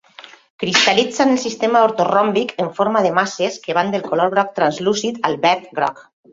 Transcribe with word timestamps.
Cristal·litza 0.61 1.21
en 1.25 1.33
el 1.33 1.37
sistema 1.43 1.83
ortoròmbic 1.89 2.55
en 2.65 2.73
forma 2.79 3.05
de 3.09 3.13
masses 3.21 3.63
que 3.69 3.79
van 3.81 3.95
del 3.97 4.09
color 4.11 4.35
groc 4.35 4.53
translúcid 4.59 5.25
al 5.31 5.41
verd 5.49 5.73
groc. 5.81 6.07